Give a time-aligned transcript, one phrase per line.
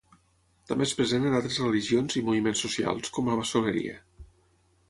[0.69, 3.99] També és present en altres religions i moviments socials, com la maçoneria.